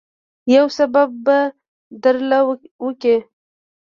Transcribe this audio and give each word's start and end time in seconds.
يو 0.55 0.65
سبب 0.77 1.09
به 1.25 1.39
درله 2.03 2.39
وکي. 2.87 3.17